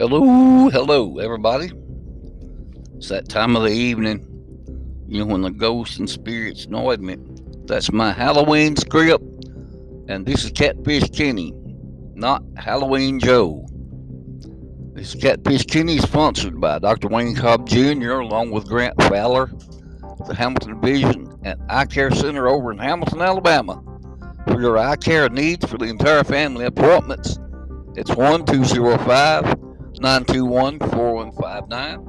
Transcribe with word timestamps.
Hello, 0.00 0.70
hello, 0.70 1.18
everybody. 1.18 1.70
It's 2.96 3.10
that 3.10 3.28
time 3.28 3.54
of 3.54 3.64
the 3.64 3.68
evening, 3.68 4.26
you 5.06 5.18
know, 5.18 5.26
when 5.26 5.42
the 5.42 5.50
ghosts 5.50 5.98
and 5.98 6.08
spirits 6.08 6.64
annoyed 6.64 7.02
me. 7.02 7.18
That's 7.66 7.92
my 7.92 8.10
Halloween 8.10 8.76
script, 8.76 9.22
and 10.08 10.24
this 10.24 10.42
is 10.42 10.52
Catfish 10.52 11.10
Kenny, 11.10 11.52
not 12.14 12.42
Halloween 12.56 13.20
Joe. 13.20 13.66
This 14.94 15.14
is 15.14 15.20
Catfish 15.20 15.66
Kenny 15.66 15.98
sponsored 15.98 16.58
by 16.58 16.78
Dr. 16.78 17.08
Wayne 17.08 17.36
Cobb 17.36 17.68
Jr., 17.68 18.20
along 18.20 18.52
with 18.52 18.66
Grant 18.66 18.98
Fowler, 19.02 19.50
the 20.26 20.34
Hamilton 20.34 20.80
Vision 20.80 21.30
and 21.44 21.60
Eye 21.68 21.84
Care 21.84 22.10
Center 22.10 22.48
over 22.48 22.72
in 22.72 22.78
Hamilton, 22.78 23.20
Alabama. 23.20 23.82
For 24.46 24.62
your 24.62 24.78
eye 24.78 24.96
care 24.96 25.28
needs 25.28 25.66
for 25.66 25.76
the 25.76 25.88
entire 25.88 26.24
family 26.24 26.64
appointments, 26.64 27.38
it's 27.96 28.16
1205 28.16 29.69
921 30.00 30.78
4159. 30.78 32.06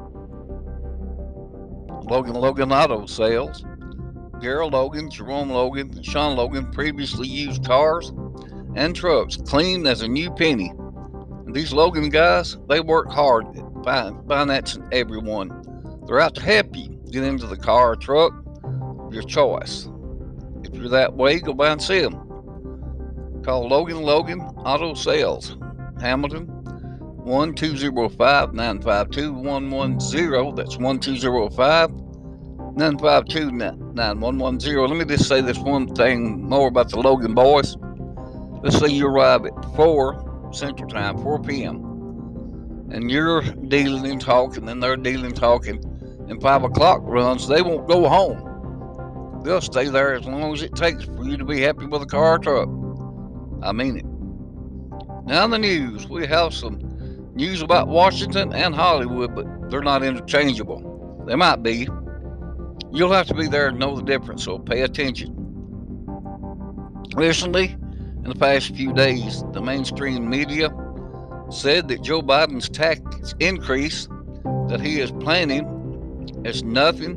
Logan 2.09 2.35
Logan 2.35 2.71
Auto 2.71 3.05
Sales. 3.05 3.65
Gerald 4.41 4.71
Logan, 4.71 5.09
Jerome 5.11 5.49
Logan, 5.49 5.91
and 5.93 6.05
Sean 6.05 6.37
Logan 6.37 6.71
previously 6.71 7.27
used 7.27 7.65
cars 7.65 8.13
and 8.75 8.95
trucks 8.95 9.35
clean 9.45 9.85
as 9.87 10.03
a 10.03 10.07
new 10.07 10.31
penny. 10.31 10.69
And 11.45 11.53
these 11.53 11.73
Logan 11.73 12.07
guys, 12.09 12.57
they 12.69 12.79
work 12.79 13.11
hard 13.11 13.45
at 13.57 14.13
financing 14.25 14.87
everyone. 14.93 15.51
They're 16.07 16.21
out 16.21 16.35
to 16.35 16.41
help 16.41 16.73
you 16.77 16.97
get 17.11 17.25
into 17.25 17.45
the 17.45 17.57
car 17.57 17.91
or 17.91 17.97
truck 17.97 18.31
of 19.01 19.13
your 19.13 19.23
choice. 19.23 19.89
If 20.63 20.73
you're 20.73 20.87
that 20.87 21.13
way, 21.13 21.41
go 21.41 21.53
by 21.53 21.71
and 21.71 21.81
see 21.81 21.99
them. 21.99 22.13
Call 23.43 23.67
Logan 23.67 24.01
Logan 24.01 24.39
Auto 24.39 24.93
Sales, 24.93 25.57
Hamilton, 25.99 26.60
1205 27.23 28.53
952 28.53 29.33
110. 29.33 30.55
That's 30.55 30.77
1205 30.77 31.91
952 32.75 33.51
9110. 33.51 34.87
Let 34.87 34.97
me 34.97 35.05
just 35.05 35.27
say 35.27 35.41
this 35.41 35.59
one 35.59 35.93
thing 35.93 36.41
more 36.41 36.67
about 36.67 36.89
the 36.89 36.99
Logan 36.99 37.35
boys. 37.35 37.77
Let's 38.63 38.79
say 38.79 38.87
you 38.87 39.07
arrive 39.07 39.45
at 39.45 39.53
4 39.75 40.49
Central 40.51 40.89
Time, 40.89 41.17
4 41.21 41.41
p.m., 41.43 41.87
and 42.91 43.09
you're 43.09 43.41
dealing 43.41 44.11
and 44.11 44.21
talking, 44.21 44.67
and 44.67 44.81
they're 44.81 44.97
dealing 44.97 45.31
talking, 45.31 45.83
and 46.27 46.41
5 46.41 46.63
o'clock 46.63 47.01
runs, 47.03 47.47
they 47.47 47.61
won't 47.61 47.87
go 47.87 48.07
home. 48.09 49.41
They'll 49.43 49.61
stay 49.61 49.89
there 49.89 50.13
as 50.13 50.25
long 50.25 50.53
as 50.53 50.61
it 50.61 50.75
takes 50.75 51.05
for 51.05 51.23
you 51.23 51.37
to 51.37 51.45
be 51.45 51.61
happy 51.61 51.85
with 51.85 52.01
a 52.01 52.05
car 52.05 52.37
truck. 52.37 52.69
I 53.63 53.71
mean 53.71 53.97
it. 53.97 54.05
Now 55.25 55.45
in 55.45 55.51
the 55.51 55.59
news, 55.59 56.07
we 56.07 56.27
have 56.27 56.53
some 56.53 56.90
news 57.33 57.61
about 57.61 57.87
Washington 57.87 58.53
and 58.53 58.75
Hollywood, 58.75 59.35
but 59.35 59.69
they're 59.69 59.81
not 59.81 60.03
interchangeable. 60.03 61.23
They 61.27 61.35
might 61.35 61.63
be. 61.63 61.87
You'll 62.91 63.13
have 63.13 63.27
to 63.27 63.33
be 63.33 63.47
there 63.47 63.71
to 63.71 63.77
know 63.77 63.95
the 63.95 64.03
difference, 64.03 64.43
so 64.43 64.59
pay 64.59 64.81
attention. 64.81 65.35
Recently, 67.15 67.75
in 68.23 68.29
the 68.29 68.35
past 68.35 68.75
few 68.75 68.93
days, 68.93 69.43
the 69.53 69.61
mainstream 69.61 70.29
media 70.29 70.69
said 71.49 71.87
that 71.87 72.01
Joe 72.01 72.21
Biden's 72.21 72.69
tax 72.69 73.01
increase 73.39 74.07
that 74.67 74.79
he 74.81 74.99
is 74.99 75.11
planning 75.11 76.41
is 76.45 76.63
nothing, 76.63 77.11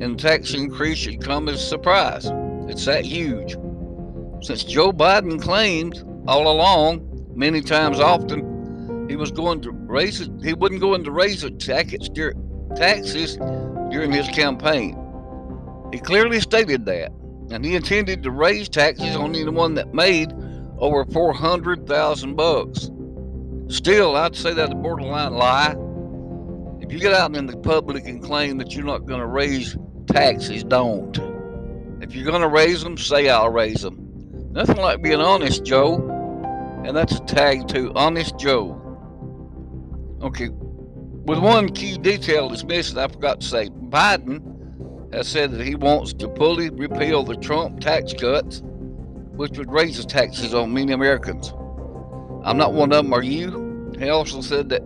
and 0.00 0.18
the 0.18 0.22
tax 0.22 0.54
increase 0.54 0.98
should 0.98 1.22
come 1.22 1.48
as 1.48 1.56
a 1.56 1.66
surprise. 1.66 2.30
It's 2.68 2.84
that 2.86 3.04
huge. 3.04 3.56
Since 4.42 4.64
Joe 4.64 4.92
Biden 4.92 5.40
claimed 5.40 6.02
all 6.26 6.50
along, 6.50 7.08
many 7.34 7.60
times 7.60 8.00
often, 8.00 8.51
he 9.08 9.16
was 9.16 9.30
going 9.30 9.60
to 9.62 9.70
raise. 9.70 10.18
He 10.42 10.54
wasn't 10.54 10.80
going 10.80 11.04
to 11.04 11.10
raise 11.10 11.44
taxes 11.58 12.08
during 12.08 14.12
his 14.12 14.28
campaign. 14.28 14.98
He 15.92 15.98
clearly 15.98 16.40
stated 16.40 16.86
that, 16.86 17.12
and 17.50 17.64
he 17.64 17.74
intended 17.74 18.22
to 18.22 18.30
raise 18.30 18.68
taxes 18.68 19.14
on 19.14 19.34
anyone 19.34 19.74
that 19.74 19.92
made 19.92 20.32
over 20.78 21.04
four 21.06 21.32
hundred 21.32 21.86
thousand 21.86 22.36
bucks. 22.36 22.90
Still, 23.68 24.16
I'd 24.16 24.36
say 24.36 24.54
that's 24.54 24.72
a 24.72 24.74
borderline 24.74 25.34
lie. 25.34 25.76
If 26.80 26.92
you 26.92 26.98
get 26.98 27.12
out 27.12 27.36
in 27.36 27.46
the 27.46 27.56
public 27.58 28.06
and 28.06 28.22
claim 28.22 28.58
that 28.58 28.74
you're 28.74 28.84
not 28.84 29.06
going 29.06 29.20
to 29.20 29.26
raise 29.26 29.76
taxes, 30.08 30.64
don't. 30.64 31.16
If 32.02 32.14
you're 32.14 32.26
going 32.26 32.42
to 32.42 32.48
raise 32.48 32.82
them, 32.82 32.98
say 32.98 33.28
I'll 33.28 33.50
raise 33.50 33.82
them. 33.82 33.98
Nothing 34.50 34.78
like 34.78 35.02
being 35.02 35.20
honest, 35.20 35.64
Joe. 35.64 36.08
And 36.84 36.96
that's 36.96 37.14
a 37.14 37.20
tag 37.20 37.68
to 37.68 37.92
Honest 37.94 38.38
Joe. 38.38 38.78
Okay, 40.22 40.48
with 40.50 41.40
one 41.40 41.68
key 41.70 41.98
detail 41.98 42.48
that's 42.48 42.62
missing, 42.62 42.96
I 42.96 43.08
forgot 43.08 43.40
to 43.40 43.46
say 43.46 43.68
Biden 43.68 45.12
has 45.12 45.26
said 45.26 45.50
that 45.50 45.66
he 45.66 45.74
wants 45.74 46.12
to 46.14 46.32
fully 46.36 46.70
repeal 46.70 47.24
the 47.24 47.34
Trump 47.36 47.80
tax 47.80 48.12
cuts, 48.12 48.62
which 49.34 49.58
would 49.58 49.72
raise 49.72 49.96
the 49.96 50.04
taxes 50.04 50.54
on 50.54 50.72
many 50.72 50.92
Americans. 50.92 51.52
I'm 52.44 52.56
not 52.56 52.72
one 52.72 52.92
of 52.92 53.04
them, 53.04 53.12
are 53.12 53.22
you? 53.22 53.92
He 53.98 54.10
also 54.10 54.40
said 54.40 54.68
that 54.68 54.84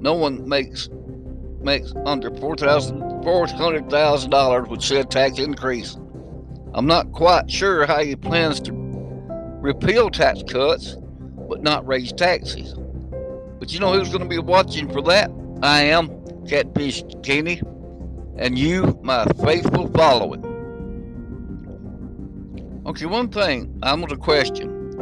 no 0.00 0.14
one 0.14 0.48
makes 0.48 0.88
makes 1.60 1.94
under 2.04 2.30
$400,000 2.30 4.68
would 4.68 4.82
see 4.82 4.96
a 4.96 5.04
tax 5.04 5.38
increase. 5.38 5.96
I'm 6.74 6.86
not 6.86 7.12
quite 7.12 7.48
sure 7.48 7.86
how 7.86 8.02
he 8.02 8.16
plans 8.16 8.58
to 8.62 8.72
repeal 8.72 10.10
tax 10.10 10.42
cuts 10.42 10.96
but 11.48 11.62
not 11.62 11.86
raise 11.86 12.12
taxes. 12.12 12.74
But 13.62 13.72
you 13.72 13.78
know 13.78 13.92
who's 13.92 14.08
going 14.08 14.24
to 14.24 14.28
be 14.28 14.40
watching 14.40 14.90
for 14.90 15.00
that? 15.02 15.30
I 15.62 15.82
am, 15.82 16.08
Catfish 16.48 17.04
Kenny, 17.22 17.62
and 18.36 18.58
you, 18.58 18.98
my 19.04 19.24
faithful 19.40 19.88
following. 19.92 20.44
Okay, 22.84 23.06
one 23.06 23.28
thing 23.28 23.78
I'm 23.84 24.00
going 24.00 24.10
to 24.10 24.16
question. 24.16 24.96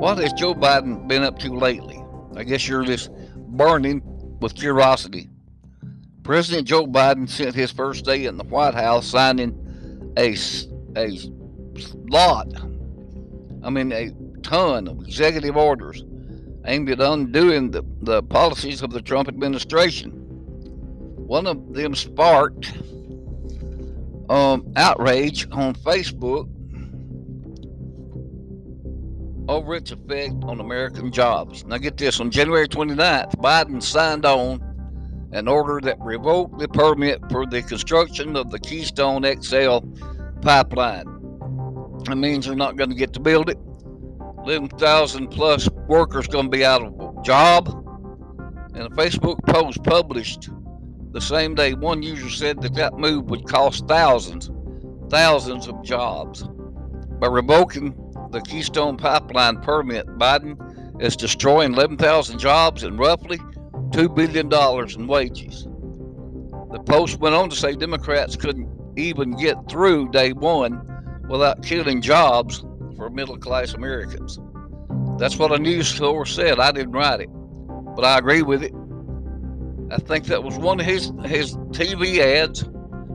What 0.00 0.16
has 0.16 0.32
Joe 0.32 0.54
Biden 0.54 1.06
been 1.06 1.24
up 1.24 1.38
to 1.40 1.52
lately? 1.52 2.02
I 2.34 2.44
guess 2.44 2.66
you're 2.66 2.84
just 2.84 3.10
burning 3.36 4.00
with 4.40 4.54
curiosity. 4.54 5.28
President 6.22 6.66
Joe 6.66 6.86
Biden 6.86 7.28
spent 7.28 7.54
his 7.54 7.70
first 7.70 8.06
day 8.06 8.24
in 8.24 8.38
the 8.38 8.44
White 8.44 8.72
House 8.72 9.06
signing 9.08 10.14
a, 10.16 10.34
a 10.96 11.18
lot, 12.08 12.48
I 13.62 13.68
mean, 13.68 13.92
a 13.92 14.10
ton 14.40 14.88
of 14.88 15.02
executive 15.02 15.58
orders 15.58 16.02
aimed 16.66 16.90
at 16.90 17.00
undoing 17.00 17.70
the, 17.70 17.82
the 18.02 18.22
policies 18.22 18.82
of 18.82 18.90
the 18.90 19.00
Trump 19.00 19.28
administration. 19.28 20.10
One 20.10 21.46
of 21.46 21.74
them 21.74 21.94
sparked 21.94 22.72
um, 24.28 24.72
outrage 24.76 25.46
on 25.52 25.74
Facebook 25.74 26.48
over 29.48 29.74
its 29.74 29.92
effect 29.92 30.34
on 30.42 30.60
American 30.60 31.12
jobs. 31.12 31.64
Now, 31.64 31.78
get 31.78 31.96
this 31.96 32.20
on 32.20 32.30
January 32.30 32.68
29th, 32.68 33.36
Biden 33.36 33.82
signed 33.82 34.24
on 34.24 34.60
an 35.32 35.48
order 35.48 35.80
that 35.82 35.98
revoked 36.00 36.58
the 36.58 36.68
permit 36.68 37.20
for 37.30 37.46
the 37.46 37.62
construction 37.62 38.36
of 38.36 38.50
the 38.50 38.58
Keystone 38.58 39.22
XL 39.22 39.78
pipeline. 40.40 41.06
That 42.04 42.16
means 42.16 42.46
they're 42.46 42.54
not 42.54 42.76
going 42.76 42.90
to 42.90 42.96
get 42.96 43.12
to 43.14 43.20
build 43.20 43.50
it. 43.50 43.58
11,000 44.46 45.26
plus 45.26 45.68
workers 45.88 46.28
going 46.28 46.44
to 46.44 46.50
be 46.50 46.64
out 46.64 46.80
of 46.80 47.24
job. 47.24 47.66
And 48.74 48.84
a 48.84 48.90
Facebook 48.90 49.44
post 49.44 49.82
published 49.82 50.50
the 51.10 51.20
same 51.20 51.56
day, 51.56 51.74
one 51.74 52.00
user 52.00 52.30
said 52.30 52.62
that 52.62 52.74
that 52.74 52.94
move 52.94 53.24
would 53.24 53.48
cost 53.48 53.88
thousands, 53.88 54.48
thousands 55.10 55.66
of 55.66 55.82
jobs. 55.82 56.44
By 57.18 57.26
revoking 57.26 57.96
the 58.30 58.40
Keystone 58.40 58.96
Pipeline 58.96 59.62
permit, 59.62 60.06
Biden 60.16 61.02
is 61.02 61.16
destroying 61.16 61.74
11,000 61.74 62.38
jobs 62.38 62.84
and 62.84 63.00
roughly 63.00 63.38
$2 63.90 64.14
billion 64.14 64.46
in 65.00 65.06
wages. 65.08 65.64
The 66.70 66.82
Post 66.86 67.18
went 67.18 67.34
on 67.34 67.50
to 67.50 67.56
say 67.56 67.74
Democrats 67.74 68.36
couldn't 68.36 68.68
even 68.96 69.32
get 69.32 69.56
through 69.68 70.10
day 70.10 70.32
one 70.32 70.86
without 71.28 71.64
killing 71.64 72.00
jobs 72.00 72.64
for 72.96 73.10
middle 73.10 73.36
class 73.36 73.74
Americans. 73.74 74.40
That's 75.18 75.36
what 75.36 75.52
a 75.52 75.58
news 75.58 75.88
source 75.88 76.34
said. 76.34 76.58
I 76.58 76.72
didn't 76.72 76.92
write 76.92 77.20
it, 77.20 77.28
but 77.28 78.04
I 78.04 78.18
agree 78.18 78.42
with 78.42 78.62
it. 78.62 78.72
I 79.90 79.98
think 79.98 80.24
that 80.26 80.42
was 80.42 80.58
one 80.58 80.80
of 80.80 80.86
his 80.86 81.12
his 81.24 81.56
TV 81.70 82.18
ads, 82.18 82.64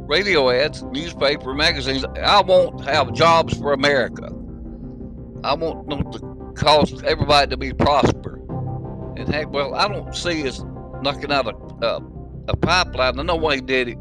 radio 0.07 0.50
ads, 0.50 0.83
newspaper, 0.83 1.54
magazines. 1.54 2.06
I 2.22 2.42
won't 2.42 2.83
have 2.86 3.13
jobs 3.13 3.57
for 3.57 3.74
America. 3.74 4.28
I 5.44 5.54
want 5.56 5.89
them 5.89 6.12
to 6.12 6.54
cause 6.56 7.04
everybody 7.04 7.50
to 7.50 7.57
be 7.57 7.74
prosper. 7.74 8.36
And 9.18 9.28
heck, 9.28 9.51
well, 9.51 9.75
I 9.75 9.88
don't 9.88 10.16
see 10.16 10.48
us 10.48 10.63
knocking 11.01 11.31
out 11.31 11.48
a, 11.48 11.86
a, 11.86 12.01
a 12.48 12.57
pipeline. 12.57 13.19
I 13.19 13.24
know 13.24 13.36
why 13.36 13.56
he 13.56 13.62
did 13.62 13.89
it. 13.89 13.98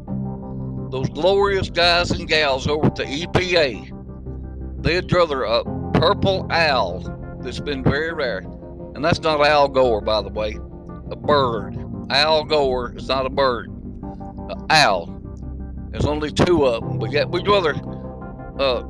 Those 0.91 1.09
glorious 1.09 1.69
guys 1.69 2.11
and 2.11 2.27
gals 2.27 2.67
over 2.67 2.87
at 2.87 2.95
the 2.95 3.03
EPA 3.03 3.91
they'd 4.81 5.11
rather 5.11 5.43
a 5.43 5.63
purple 6.01 6.47
owl 6.49 6.99
that's 7.43 7.59
been 7.59 7.83
very 7.83 8.11
rare. 8.11 8.39
And 8.95 9.05
that's 9.05 9.19
not 9.19 9.39
Al 9.45 9.67
Gore, 9.67 10.01
by 10.01 10.23
the 10.23 10.29
way. 10.29 10.57
A 11.11 11.15
bird. 11.15 11.77
Al 12.09 12.43
Gore 12.43 12.93
is 12.95 13.07
not 13.07 13.27
a 13.27 13.29
bird. 13.29 13.69
Uh, 14.49 14.55
Al. 14.71 15.05
There's 15.91 16.07
only 16.07 16.31
two 16.31 16.65
of 16.65 16.81
them, 16.81 16.97
but 16.97 17.11
yet 17.11 17.29
we'd 17.29 17.47
rather 17.47 17.75
uh, 18.59 18.81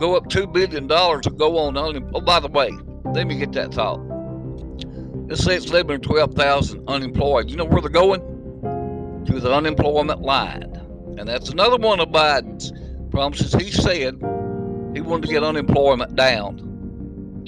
go 0.00 0.16
up 0.16 0.28
two 0.28 0.48
billion 0.48 0.88
dollars 0.88 1.28
and 1.28 1.38
go 1.38 1.56
on. 1.56 1.78
Oh, 1.78 2.20
by 2.20 2.40
the 2.40 2.48
way, 2.48 2.72
let 3.04 3.28
me 3.28 3.38
get 3.38 3.52
that 3.52 3.72
thought. 3.72 4.00
Let's 5.28 5.44
say 5.44 5.54
it's 5.54 5.66
11 5.66 5.94
or 5.94 5.98
12,000 5.98 6.88
unemployed. 6.88 7.48
You 7.48 7.58
know 7.58 7.64
where 7.64 7.80
they're 7.80 7.90
going? 7.90 8.20
To 9.26 9.38
the 9.38 9.52
unemployment 9.54 10.20
line. 10.20 10.64
And 11.16 11.28
that's 11.28 11.48
another 11.50 11.76
one 11.76 12.00
of 12.00 12.08
Biden's 12.08 12.72
promises. 13.12 13.52
He 13.54 13.70
said 13.70 14.20
he 14.96 15.02
wanted 15.02 15.26
to 15.26 15.32
get 15.34 15.44
unemployment 15.44 16.16
down. 16.16 16.56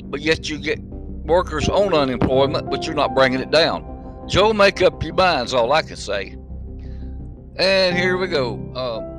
But 0.04 0.20
yet 0.20 0.50
you 0.50 0.58
get 0.58 0.78
workers 0.82 1.66
on 1.70 1.94
unemployment, 1.94 2.70
but 2.70 2.84
you're 2.84 2.94
not 2.94 3.14
bringing 3.14 3.40
it 3.40 3.50
down. 3.50 4.26
Joe, 4.28 4.52
make 4.52 4.82
up 4.82 5.02
your 5.02 5.14
minds, 5.14 5.54
all 5.54 5.72
I 5.72 5.80
can 5.80 5.96
say. 5.96 6.36
And 7.56 7.96
here 7.96 8.18
we 8.18 8.26
go. 8.26 8.52
Um, 8.76 9.14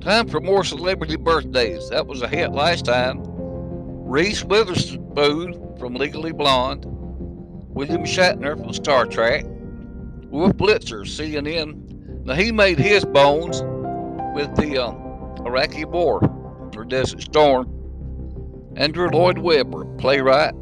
time 0.00 0.26
for 0.26 0.40
more 0.40 0.64
celebrity 0.64 1.16
birthdays. 1.16 1.90
That 1.90 2.06
was 2.06 2.22
a 2.22 2.28
hit 2.28 2.52
last 2.52 2.86
time. 2.86 3.20
Reese 3.26 4.42
Witherspoon 4.42 5.76
from 5.78 5.94
Legally 5.94 6.32
Blonde. 6.32 6.86
William 6.86 8.04
Shatner 8.04 8.58
from 8.58 8.72
Star 8.72 9.04
Trek. 9.04 9.44
Wolf 10.30 10.54
Blitzer, 10.54 11.04
CNN. 11.04 12.24
Now, 12.24 12.32
he 12.34 12.52
made 12.52 12.78
his 12.78 13.04
bones 13.04 13.60
with 14.34 14.54
the 14.56 14.78
um, 14.78 15.01
Iraqi 15.40 15.84
War 15.84 16.20
or 16.76 16.84
Desert 16.84 17.22
Storm. 17.22 17.68
Andrew 18.76 19.08
Lloyd 19.08 19.38
Webber, 19.38 19.84
playwright. 19.96 20.54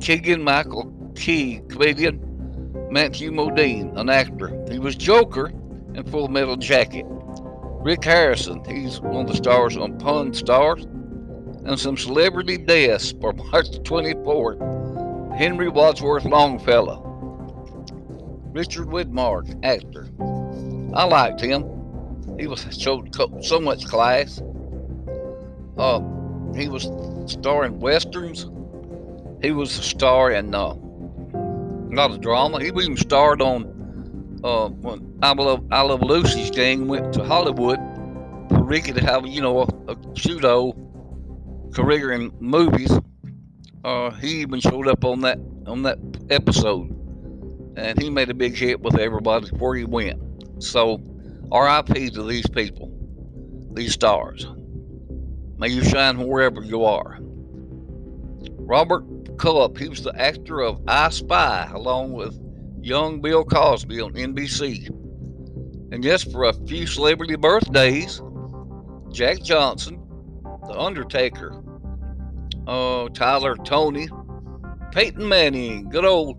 Keegan 0.00 0.42
Michael 0.42 0.92
Key, 1.14 1.60
comedian. 1.68 2.28
Matthew 2.90 3.30
Modine, 3.30 3.96
an 3.98 4.10
actor. 4.10 4.64
He 4.70 4.78
was 4.78 4.96
Joker 4.96 5.48
in 5.94 6.04
Full 6.10 6.28
Metal 6.28 6.56
Jacket. 6.56 7.06
Rick 7.08 8.04
Harrison, 8.04 8.62
he's 8.64 9.00
one 9.00 9.24
of 9.24 9.26
the 9.28 9.36
stars 9.36 9.76
on 9.76 9.98
Pawn 9.98 10.32
Stars. 10.34 10.84
And 11.64 11.78
some 11.78 11.96
celebrity 11.96 12.58
deaths 12.58 13.12
for 13.20 13.32
March 13.52 13.70
24th. 13.70 15.36
Henry 15.36 15.68
Wadsworth 15.68 16.24
Longfellow. 16.24 17.08
Richard 18.52 18.88
Widmark, 18.88 19.58
actor. 19.64 20.08
I 20.94 21.04
liked 21.04 21.40
him. 21.40 21.64
He 22.38 22.46
was 22.46 22.66
showed 22.78 23.14
so 23.44 23.60
much 23.60 23.86
class. 23.86 24.42
Uh, 25.76 26.00
he 26.54 26.68
was 26.68 26.90
starring 27.26 27.74
in 27.74 27.80
westerns. 27.80 28.50
He 29.42 29.52
was 29.52 29.78
a 29.78 29.82
star 29.82 30.30
in 30.30 30.54
uh, 30.54 30.74
not 31.88 32.12
a 32.12 32.18
drama. 32.18 32.60
He 32.60 32.68
even 32.68 32.96
starred 32.96 33.42
on 33.42 34.40
uh, 34.44 34.68
when 34.68 35.18
I 35.22 35.32
Love, 35.32 35.64
I 35.70 35.82
Love 35.82 36.02
Lucy's 36.02 36.50
gang 36.50 36.88
went 36.88 37.12
to 37.14 37.24
Hollywood 37.24 37.78
for 38.48 38.62
Ricky 38.64 38.92
to 38.92 39.00
have 39.00 39.26
you 39.26 39.40
know 39.40 39.62
a, 39.62 39.92
a 39.92 39.96
pseudo 40.16 40.74
career 41.72 42.12
in 42.12 42.32
movies. 42.40 42.92
Uh, 43.84 44.10
he 44.10 44.40
even 44.40 44.60
showed 44.60 44.88
up 44.88 45.04
on 45.04 45.20
that 45.22 45.38
on 45.66 45.82
that 45.82 45.98
episode, 46.30 46.88
and 47.76 48.00
he 48.00 48.10
made 48.10 48.30
a 48.30 48.34
big 48.34 48.56
hit 48.56 48.80
with 48.80 48.98
everybody 48.98 49.48
where 49.48 49.74
he 49.74 49.84
went. 49.84 50.20
So, 50.62 51.00
R.I.P. 51.50 52.10
to 52.10 52.22
these 52.22 52.48
people, 52.48 52.92
these 53.72 53.92
stars. 53.92 54.46
May 55.58 55.68
you 55.68 55.84
shine 55.84 56.18
wherever 56.26 56.62
you 56.62 56.84
are. 56.84 57.18
Robert 58.58 59.04
Culp, 59.38 59.78
he 59.78 59.88
was 59.88 60.02
the 60.02 60.18
actor 60.20 60.60
of 60.60 60.80
I 60.88 61.10
Spy, 61.10 61.70
along 61.74 62.12
with 62.12 62.38
young 62.80 63.20
Bill 63.20 63.44
Cosby 63.44 64.00
on 64.00 64.12
NBC. 64.14 64.88
And 65.92 66.04
yes, 66.04 66.22
for 66.22 66.44
a 66.44 66.54
few 66.66 66.86
celebrity 66.86 67.36
birthdays, 67.36 68.22
Jack 69.10 69.42
Johnson, 69.42 70.00
The 70.66 70.78
Undertaker, 70.78 71.62
uh, 72.66 73.08
Tyler 73.10 73.56
Toney, 73.56 74.08
Peyton 74.90 75.28
Manning, 75.28 75.90
good 75.90 76.04
old 76.04 76.38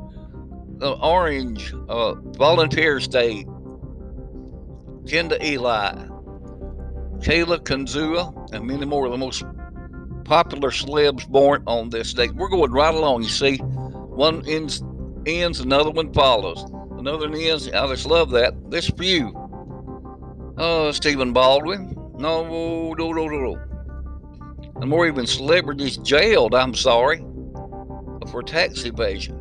uh, 0.81 0.93
Orange, 0.93 1.73
uh, 1.87 2.15
Volunteer 2.37 2.99
State, 2.99 3.47
Kenda 5.05 5.41
Eli, 5.43 5.93
Kayla 7.19 7.59
Kanzua, 7.59 8.53
and 8.53 8.65
many 8.65 8.85
more 8.85 9.05
of 9.05 9.11
the 9.11 9.17
most 9.17 9.43
popular 10.25 10.71
celebs 10.71 11.27
born 11.27 11.63
on 11.67 11.89
this 11.89 12.13
day. 12.13 12.29
We're 12.29 12.49
going 12.49 12.71
right 12.71 12.93
along, 12.93 13.23
you 13.23 13.29
see. 13.29 13.57
One 13.57 14.47
ends, 14.47 14.83
ends 15.25 15.59
another 15.59 15.91
one 15.91 16.13
follows. 16.13 16.63
Another 16.97 17.29
one 17.29 17.37
ends. 17.37 17.69
I 17.69 17.87
just 17.87 18.05
love 18.05 18.29
that. 18.31 18.53
This 18.71 18.89
few. 18.89 19.35
Uh, 20.57 20.91
Stephen 20.91 21.33
Baldwin. 21.33 21.95
No, 22.17 22.47
no, 22.47 22.93
no, 22.93 23.11
no, 23.11 23.27
no. 23.27 23.59
And 24.75 24.89
more 24.89 25.07
even 25.07 25.27
celebrities 25.27 25.97
jailed, 25.97 26.55
I'm 26.55 26.73
sorry, 26.73 27.25
for 28.31 28.43
tax 28.43 28.85
evasion. 28.85 29.35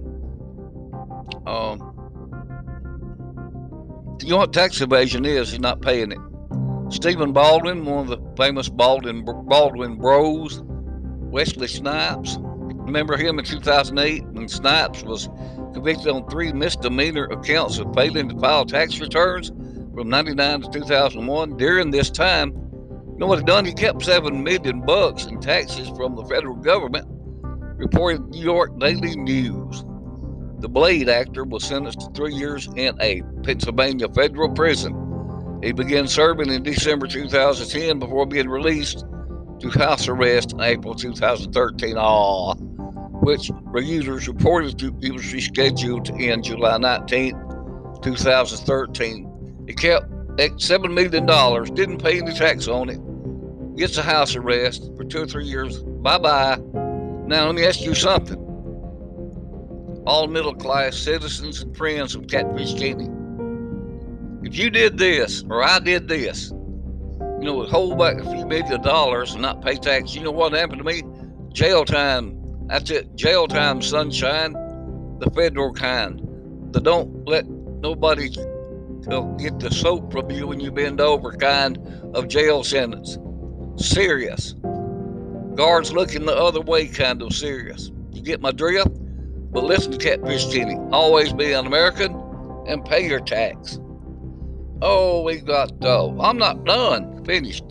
Um, 1.47 1.92
you 4.23 4.31
know 4.31 4.39
what 4.39 4.53
tax 4.53 4.81
evasion 4.81 5.25
is? 5.25 5.53
You're 5.53 5.61
not 5.61 5.83
paying 5.83 6.13
it. 6.13 6.19
Stephen 6.93 7.33
Baldwin, 7.33 7.85
one 7.85 8.01
of 8.01 8.09
the 8.09 8.37
famous 8.37 8.69
Baldwin 8.69 9.25
Baldwin 9.25 9.97
Bros, 9.97 10.63
Wesley 10.65 11.67
Snipes. 11.67 12.37
Remember 12.41 13.17
him 13.17 13.39
in 13.39 13.45
2008 13.45 14.25
when 14.27 14.49
Snipes 14.49 15.03
was 15.03 15.29
convicted 15.73 16.09
on 16.09 16.29
three 16.29 16.53
misdemeanor 16.53 17.25
accounts 17.25 17.79
of 17.79 17.95
failing 17.95 18.29
to 18.29 18.39
file 18.39 18.67
tax 18.67 19.01
returns 19.01 19.49
from 19.95 20.09
99 20.09 20.63
to 20.63 20.71
2001. 20.71 21.57
During 21.57 21.91
this 21.91 22.11
time, 22.11 22.51
you 22.51 23.19
know 23.19 23.27
what 23.27 23.39
he 23.39 23.45
done? 23.45 23.65
He 23.65 23.73
kept 23.73 24.03
seven 24.05 24.43
million 24.43 24.83
bucks 24.83 25.25
in 25.27 25.41
taxes 25.41 25.89
from 25.97 26.17
the 26.17 26.25
federal 26.25 26.57
government. 26.57 27.07
Reported 27.79 28.29
New 28.29 28.43
York 28.43 28.79
Daily 28.79 29.17
News. 29.17 29.85
The 30.63 30.69
Blade 30.69 31.09
actor 31.09 31.43
was 31.43 31.65
sentenced 31.65 32.03
to 32.03 32.11
three 32.15 32.35
years 32.35 32.69
in 32.77 32.97
a 33.01 33.21
Pennsylvania 33.43 34.09
federal 34.09 34.49
prison. 34.49 35.59
He 35.61 35.73
began 35.73 36.07
serving 36.07 36.51
in 36.51 36.63
December 36.63 37.09
2010 37.09 37.99
before 37.99 38.27
being 38.27 38.49
released 38.49 39.05
to 39.59 39.69
house 39.71 40.07
arrest 40.07 40.53
in 40.53 40.61
April 40.61 40.95
2013. 40.95 41.97
Aw, 41.97 42.55
which 43.25 43.51
users 43.75 44.29
reported 44.29 44.79
to, 44.79 44.97
he 45.01 45.11
was 45.11 45.23
rescheduled 45.25 46.05
to 46.05 46.15
end 46.15 46.45
July 46.45 46.79
19, 46.79 47.33
2013. 48.01 49.65
He 49.67 49.75
kept 49.75 50.09
$7 50.37 50.95
million, 50.95 51.75
didn't 51.75 51.99
pay 51.99 52.19
any 52.19 52.33
tax 52.35 52.69
on 52.69 52.89
it, 52.89 53.01
gets 53.77 53.99
a 53.99 54.03
house 54.03 54.37
arrest 54.37 54.93
for 54.97 55.03
two 55.03 55.23
or 55.23 55.27
three 55.27 55.47
years. 55.47 55.83
Bye 55.83 56.19
bye. 56.19 56.57
Now, 57.27 57.47
let 57.47 57.55
me 57.57 57.65
ask 57.65 57.81
you 57.81 57.97
something. 57.97 58.42
All 60.05 60.27
middle 60.27 60.55
class 60.55 60.97
citizens 60.97 61.63
and 61.63 61.77
friends 61.77 62.15
of 62.15 62.27
Catfish 62.27 62.75
Kenny. 62.75 63.09
If 64.43 64.57
you 64.57 64.69
did 64.69 64.99
this, 64.99 65.45
or 65.49 65.63
I 65.63 65.79
did 65.79 66.09
this, 66.09 66.51
you 66.51 67.45
know, 67.45 67.65
hold 67.65 67.99
back 67.99 68.19
a 68.19 68.25
few 68.25 68.45
million 68.45 68.83
dollars 68.83 69.33
and 69.33 69.43
not 69.43 69.63
pay 69.63 69.77
tax, 69.77 70.15
you 70.15 70.23
know 70.23 70.33
what 70.33 70.53
happened 70.53 70.79
to 70.79 70.85
me? 70.85 71.03
Jail 71.53 71.85
time. 71.85 72.39
That's 72.67 72.91
it. 72.91 73.15
Jail 73.15 73.47
time, 73.47 73.81
sunshine. 73.81 74.53
The 75.21 75.31
federal 75.31 75.73
kind. 75.73 76.21
The 76.73 76.81
don't 76.81 77.29
let 77.29 77.47
nobody 77.49 78.29
get 78.29 79.59
the 79.59 79.71
soap 79.71 80.13
from 80.13 80.31
you 80.31 80.47
when 80.47 80.59
you 80.61 80.73
bend 80.73 81.01
over 81.01 81.33
kind 81.33 81.79
of 82.15 82.29
jail 82.29 82.65
sentence. 82.65 83.19
Serious. 83.77 84.55
Guards 85.55 85.93
looking 85.93 86.25
the 86.25 86.35
other 86.35 86.61
way 86.61 86.87
kind 86.89 87.23
of 87.23 87.33
serious. 87.33 87.91
You 88.11 88.23
get 88.23 88.41
my 88.41 88.53
drift? 88.53 88.97
But 89.53 89.65
listen 89.65 89.93
to 89.93 89.99
Catfish 89.99 90.51
Kenny. 90.51 90.79
Always 90.91 91.33
be 91.33 91.53
an 91.53 91.67
American 91.67 92.15
and 92.67 92.85
pay 92.85 93.07
your 93.07 93.21
tax. 93.21 93.79
Oh, 94.81 95.23
we 95.23 95.41
got, 95.41 95.73
uh, 95.85 96.09
I'm 96.19 96.39
not 96.39 96.65
done, 96.65 97.25
finished. 97.25 97.65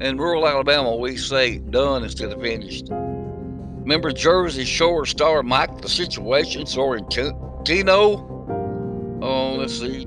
In 0.00 0.16
rural 0.16 0.46
Alabama, 0.46 0.96
we 0.96 1.16
say 1.16 1.58
done 1.58 2.04
instead 2.04 2.32
of 2.32 2.40
finished. 2.40 2.86
Remember 2.90 4.12
Jersey 4.12 4.64
Shore 4.64 5.04
star 5.06 5.42
Mike 5.42 5.82
the 5.82 5.88
Situation 5.88 6.62
Sorrentino? 6.62 8.28
Oh, 9.20 9.54
let's 9.56 9.78
see. 9.78 10.06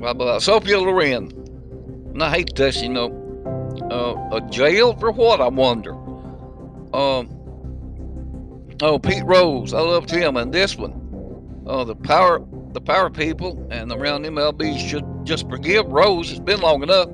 How 0.00 0.08
about 0.08 0.42
Sophia 0.42 0.78
Loren? 0.80 1.30
And 2.12 2.22
I 2.22 2.30
hate 2.30 2.54
this, 2.56 2.82
you 2.82 2.88
know. 2.88 3.18
Uh, 3.90 4.36
a 4.36 4.40
jail 4.50 4.94
for 4.96 5.12
what, 5.12 5.40
I 5.40 5.48
wonder? 5.48 5.94
Um, 6.92 7.30
Oh, 8.84 8.98
Pete 8.98 9.24
Rose, 9.24 9.72
I 9.72 9.78
loved 9.78 10.10
him, 10.10 10.36
and 10.36 10.52
this 10.52 10.76
one, 10.76 11.62
oh, 11.66 11.84
the 11.84 11.94
power, 11.94 12.44
the 12.72 12.80
power 12.80 13.10
people, 13.10 13.64
and 13.70 13.92
around 13.92 14.24
MLB 14.24 14.76
should 14.76 15.04
just 15.22 15.48
forgive 15.48 15.86
Rose. 15.86 16.32
It's 16.32 16.40
been 16.40 16.60
long 16.60 16.82
enough. 16.82 17.08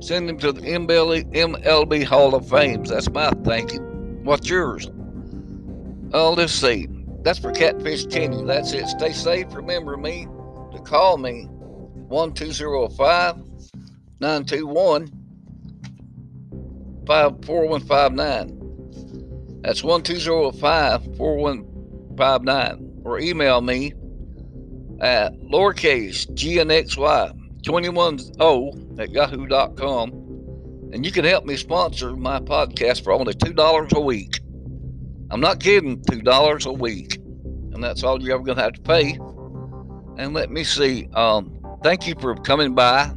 Send 0.00 0.28
him 0.28 0.36
to 0.40 0.52
the 0.52 0.60
MLB, 0.60 1.32
MLB 1.32 2.04
Hall 2.04 2.34
of 2.34 2.46
Fame. 2.46 2.84
That's 2.84 3.08
my 3.08 3.30
thinking. 3.44 3.80
What's 4.24 4.50
yours? 4.50 4.90
Oh, 6.12 6.34
let's 6.36 6.52
see. 6.52 6.86
that's 7.22 7.38
for 7.38 7.50
Catfish 7.50 8.04
Kenny. 8.08 8.44
That's 8.44 8.74
it. 8.74 8.86
Stay 8.88 9.14
safe. 9.14 9.46
Remember 9.54 9.96
me 9.96 10.28
to 10.72 10.78
call 10.80 11.16
me 11.16 11.46
1205 12.08 13.36
921 14.20 15.10
4159. 17.06 18.55
That's 19.66 19.82
1205 19.82 21.16
4159. 21.16 23.02
Or 23.04 23.18
email 23.18 23.60
me 23.60 23.94
at 25.00 25.32
lowercase 25.40 26.24
gnxy 26.34 27.64
210 27.64 29.00
at 29.00 29.10
yahoo.com. 29.10 30.10
And 30.92 31.04
you 31.04 31.10
can 31.10 31.24
help 31.24 31.46
me 31.46 31.56
sponsor 31.56 32.14
my 32.14 32.38
podcast 32.38 33.02
for 33.02 33.12
only 33.12 33.34
$2 33.34 33.92
a 33.92 34.00
week. 34.00 34.38
I'm 35.32 35.40
not 35.40 35.58
kidding, 35.58 36.00
$2 36.02 36.66
a 36.66 36.72
week. 36.72 37.16
And 37.16 37.82
that's 37.82 38.04
all 38.04 38.22
you're 38.22 38.36
ever 38.36 38.44
going 38.44 38.58
to 38.58 38.62
have 38.62 38.74
to 38.74 38.82
pay. 38.82 39.18
And 40.16 40.32
let 40.32 40.52
me 40.52 40.62
see. 40.62 41.08
Um, 41.12 41.58
thank 41.82 42.06
you 42.06 42.14
for 42.20 42.36
coming 42.36 42.76
by. 42.76 43.10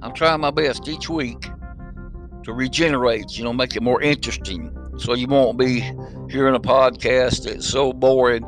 I'm 0.00 0.14
trying 0.14 0.40
my 0.40 0.52
best 0.52 0.88
each 0.88 1.10
week 1.10 1.50
to 2.44 2.54
regenerate, 2.54 3.36
you 3.36 3.44
know, 3.44 3.52
make 3.52 3.76
it 3.76 3.82
more 3.82 4.00
interesting. 4.00 4.74
So 4.98 5.14
you 5.14 5.26
won't 5.26 5.58
be 5.58 5.80
hearing 6.30 6.54
a 6.54 6.60
podcast 6.60 7.44
that's 7.44 7.68
so 7.68 7.92
boring 7.92 8.44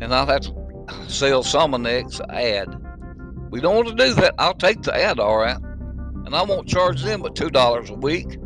and 0.00 0.14
I'll 0.14 0.26
have 0.26 0.42
to 0.42 0.94
sell 1.08 1.42
someone 1.42 1.82
next 1.82 2.20
ad. 2.28 2.68
We 3.50 3.60
don't 3.60 3.74
want 3.74 3.88
to 3.88 3.94
do 3.94 4.14
that. 4.14 4.34
I'll 4.38 4.54
take 4.54 4.82
the 4.82 4.94
ad, 4.94 5.18
all 5.18 5.38
right. 5.38 5.58
And 6.26 6.34
I 6.34 6.42
won't 6.42 6.68
charge 6.68 7.02
them 7.02 7.22
but 7.22 7.34
$2 7.34 7.90
a 7.90 7.94
week. 7.94 8.38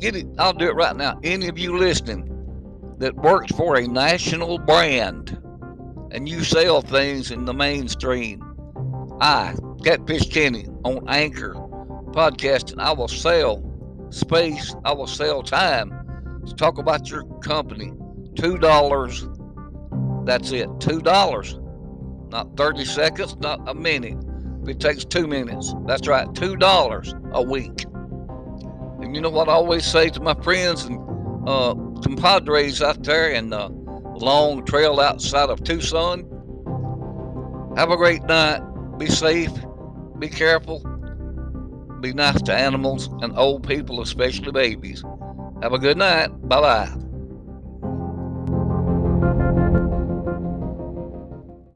Get 0.00 0.16
it. 0.16 0.26
I'll 0.38 0.52
do 0.52 0.68
it 0.68 0.74
right 0.74 0.96
now. 0.96 1.18
Any 1.22 1.48
of 1.48 1.58
you 1.58 1.78
listening 1.78 2.26
that 2.98 3.14
works 3.16 3.52
for 3.52 3.76
a 3.76 3.86
national 3.86 4.58
brand 4.58 5.40
and 6.10 6.28
you 6.28 6.42
sell 6.44 6.80
things 6.80 7.30
in 7.30 7.44
the 7.44 7.54
mainstream, 7.54 8.42
I, 9.20 9.54
Catfish 9.84 10.28
Kenny, 10.30 10.66
on 10.84 11.08
Anchor 11.08 11.54
podcasting, 12.12 12.78
I 12.78 12.92
will 12.92 13.08
sell 13.08 13.67
space, 14.10 14.74
I 14.84 14.92
will 14.92 15.06
sell 15.06 15.42
time 15.42 15.90
to 16.46 16.54
talk 16.54 16.78
about 16.78 17.10
your 17.10 17.24
company. 17.40 17.92
$2. 18.34 20.26
That's 20.26 20.52
it. 20.52 20.68
$2. 20.68 22.30
Not 22.30 22.56
30 22.56 22.84
seconds, 22.84 23.36
not 23.38 23.60
a 23.68 23.74
minute. 23.74 24.16
It 24.66 24.80
takes 24.80 25.04
two 25.04 25.26
minutes, 25.26 25.74
that's 25.86 26.06
right. 26.06 26.26
$2 26.28 27.32
a 27.32 27.42
week. 27.42 27.86
And 29.02 29.14
you 29.14 29.22
know 29.22 29.30
what 29.30 29.48
I 29.48 29.52
always 29.52 29.86
say 29.86 30.10
to 30.10 30.20
my 30.20 30.34
friends 30.34 30.84
and 30.84 30.98
uh, 31.48 31.74
compadres 32.02 32.82
out 32.82 33.02
there 33.02 33.30
in 33.30 33.48
the 33.50 33.68
long 33.68 34.64
trail 34.66 35.00
outside 35.00 35.48
of 35.48 35.64
Tucson? 35.64 36.24
Have 37.76 37.90
a 37.90 37.96
great 37.96 38.22
night. 38.24 38.60
Be 38.98 39.06
safe. 39.06 39.52
Be 40.18 40.28
careful. 40.28 40.82
Be 42.00 42.12
nice 42.12 42.40
to 42.42 42.54
animals 42.54 43.08
and 43.22 43.36
old 43.36 43.66
people, 43.66 44.00
especially 44.00 44.52
babies. 44.52 45.02
Have 45.62 45.72
a 45.72 45.78
good 45.78 45.96
night. 45.96 46.28
Bye 46.48 46.60
bye. 46.60 47.07